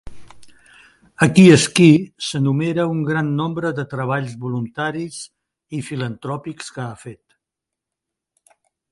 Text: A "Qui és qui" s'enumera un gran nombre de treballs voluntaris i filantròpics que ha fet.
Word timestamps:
A 1.23 1.25
"Qui 1.33 1.41
és 1.55 1.65
qui" 1.79 1.89
s'enumera 2.27 2.85
un 2.93 3.03
gran 3.09 3.29
nombre 3.41 3.71
de 3.79 3.85
treballs 3.91 4.31
voluntaris 4.45 5.19
i 5.81 5.81
filantròpics 5.91 6.73
que 6.79 6.83
ha 6.87 6.97
fet. 7.03 7.21